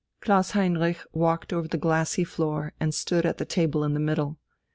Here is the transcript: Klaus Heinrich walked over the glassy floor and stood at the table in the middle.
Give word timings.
Klaus 0.19 0.49
Heinrich 0.57 0.97
walked 1.13 1.53
over 1.53 1.67
the 1.67 1.77
glassy 1.77 2.23
floor 2.23 2.73
and 2.79 2.91
stood 2.91 3.23
at 3.23 3.37
the 3.37 3.45
table 3.45 3.83
in 3.83 3.93
the 3.93 3.99
middle. 3.99 4.39